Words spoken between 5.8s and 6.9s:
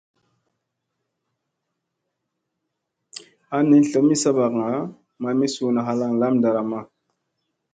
halaŋ lam ɗaramma.